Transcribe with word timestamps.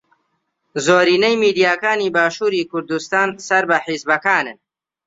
زۆرینەی 0.85 1.35
میدیاکانی 1.43 2.13
باشووری 2.15 2.67
کوردستان 2.71 3.29
سەر 3.47 3.63
بە 3.69 3.77
حیزبەکانن. 3.85 4.57